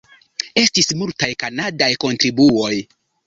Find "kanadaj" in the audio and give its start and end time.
1.43-1.91